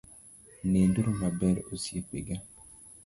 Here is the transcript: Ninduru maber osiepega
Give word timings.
Ninduru 0.69 1.11
maber 1.21 1.55
osiepega 1.73 2.35